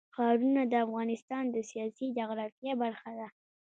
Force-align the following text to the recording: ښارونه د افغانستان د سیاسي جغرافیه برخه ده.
ښارونه 0.15 0.61
د 0.67 0.73
افغانستان 0.85 1.43
د 1.51 1.57
سیاسي 1.69 2.05
جغرافیه 2.17 2.73
برخه 2.83 3.11
ده. 3.19 3.27